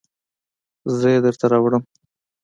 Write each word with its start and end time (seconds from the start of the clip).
زه 0.97 1.07
یې 1.13 1.19
درته 1.25 1.45
راوړم 1.51 1.83